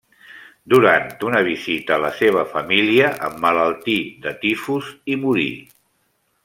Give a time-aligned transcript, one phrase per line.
[0.73, 5.51] Durant una visita a la seva família emmalaltí de tifus i morí.